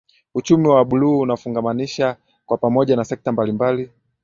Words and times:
Uchumi 0.35 0.67
wa 0.67 0.85
buluu 0.85 1.19
unafungamanisha 1.19 2.17
kwa 2.45 2.57
pamoja 2.57 2.95
na 2.95 3.03
sekta 3.05 3.31
mbalimbali 3.31 3.89